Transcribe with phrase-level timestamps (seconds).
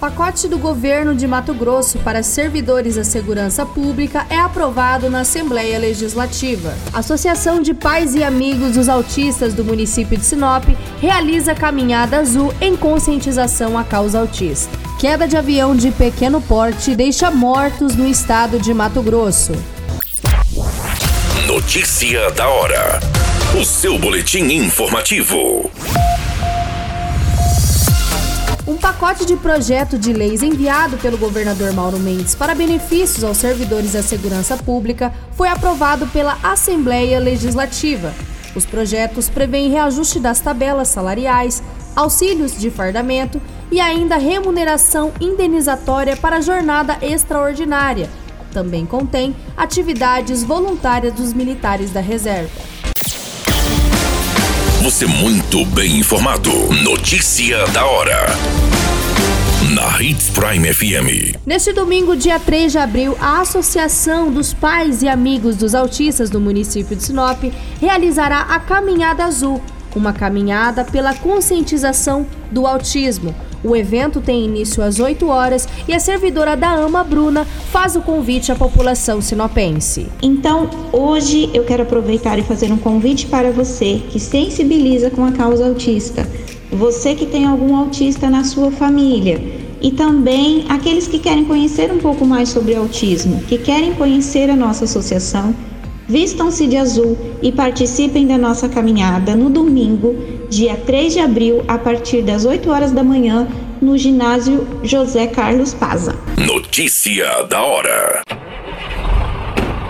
[0.00, 5.76] Pacote do governo de Mato Grosso para servidores da segurança pública é aprovado na Assembleia
[5.76, 6.72] Legislativa.
[6.92, 10.64] A Associação de Pais e Amigos dos Autistas do município de Sinop
[11.00, 14.70] realiza caminhada azul em conscientização à causa autista.
[15.00, 19.52] Queda de avião de pequeno porte deixa mortos no estado de Mato Grosso.
[21.46, 23.00] Notícia da hora.
[23.60, 25.68] O seu boletim informativo.
[28.68, 33.92] Um pacote de projeto de leis enviado pelo governador Mauro Mendes para benefícios aos servidores
[33.92, 38.12] da segurança pública foi aprovado pela Assembleia Legislativa.
[38.54, 41.62] Os projetos prevêem reajuste das tabelas salariais,
[41.96, 43.40] auxílios de fardamento
[43.72, 48.10] e ainda remuneração indenizatória para jornada extraordinária.
[48.52, 52.67] Também contém atividades voluntárias dos militares da reserva.
[54.88, 56.50] Você muito bem informado.
[56.82, 58.26] Notícia da hora.
[59.74, 61.36] Na Hits Prime FM.
[61.44, 66.40] Neste domingo, dia 3 de abril, a Associação dos Pais e Amigos dos Autistas do
[66.40, 67.38] município de Sinop
[67.78, 69.60] realizará a Caminhada Azul,
[69.94, 75.98] uma caminhada pela conscientização do autismo o evento tem início às 8 horas e a
[75.98, 80.06] servidora da AMA, Bruna, faz o convite à população sinopense.
[80.22, 85.32] Então, hoje eu quero aproveitar e fazer um convite para você que sensibiliza com a
[85.32, 86.28] causa autista,
[86.70, 89.40] você que tem algum autista na sua família
[89.80, 94.56] e também aqueles que querem conhecer um pouco mais sobre autismo, que querem conhecer a
[94.56, 95.54] nossa associação
[96.08, 100.16] Vistam-se de azul e participem da nossa caminhada no domingo,
[100.48, 103.46] dia 3 de abril, a partir das 8 horas da manhã,
[103.80, 106.18] no ginásio José Carlos Paza.
[106.36, 108.22] Notícia da hora.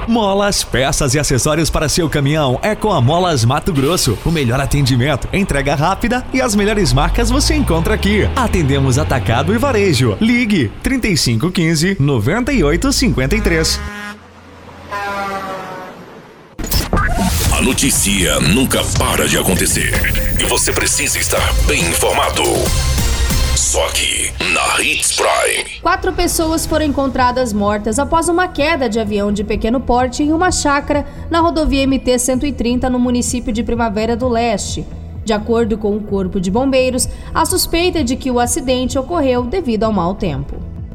[0.07, 4.19] Molas, peças e acessórios para seu caminhão é com a Molas Mato Grosso.
[4.25, 8.23] O melhor atendimento, entrega rápida e as melhores marcas você encontra aqui.
[8.35, 10.17] Atendemos atacado e varejo.
[10.19, 13.79] Ligue 3515 9853.
[17.59, 19.91] A notícia nunca para de acontecer
[20.41, 22.45] e você precisa estar bem informado.
[23.57, 25.81] Só aqui, na Hits Prime.
[25.83, 30.53] Quatro pessoas foram encontradas mortas após uma queda de avião de pequeno porte em uma
[30.53, 34.87] chácara na rodovia MT-130 no município de Primavera do Leste.
[35.25, 39.43] De acordo com o Corpo de Bombeiros, a suspeita é de que o acidente ocorreu
[39.43, 40.68] devido ao mau tempo.